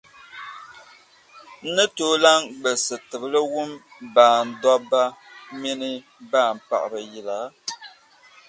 [1.63, 3.69] N ni tooi lan gbilisi tibili wum
[4.15, 5.01] baan dɔbba
[5.61, 5.97] minii
[6.31, 7.37] baan’ paɣiba yila?